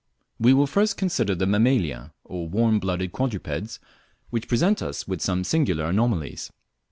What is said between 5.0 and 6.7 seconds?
with some singular anomalies.